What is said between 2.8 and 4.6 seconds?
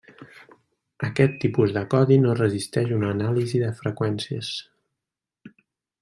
una anàlisi de freqüències.